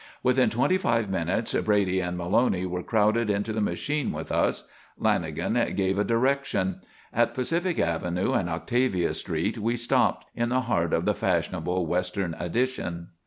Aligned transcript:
Within 0.23 0.49
twenty 0.49 0.79
five 0.79 1.11
minutes 1.11 1.53
Brady 1.53 1.99
and 1.99 2.17
Maloney 2.17 2.65
were 2.65 2.81
crowded 2.81 3.29
into 3.29 3.53
the 3.53 3.61
machine 3.61 4.11
with 4.11 4.31
us. 4.31 4.67
Lanagan 4.99 5.75
gave 5.75 5.99
a 5.99 6.03
direction. 6.03 6.81
At 7.13 7.35
Pacific 7.35 7.77
Avenue 7.77 8.33
and 8.33 8.49
Octavia 8.49 9.13
Street 9.13 9.59
we 9.59 9.75
stopped, 9.77 10.25
in 10.35 10.49
the 10.49 10.61
heart 10.61 10.91
of 10.91 11.05
the 11.05 11.13
fashionable 11.13 11.85
western 11.85 12.35
addition. 12.39 13.09